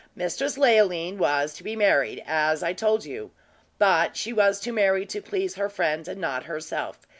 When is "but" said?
3.77-4.17